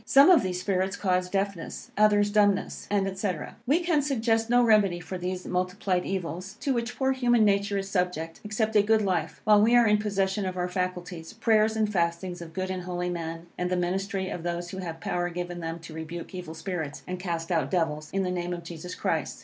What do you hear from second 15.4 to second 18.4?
them to rebuke evil spirits, and cast out devils, in the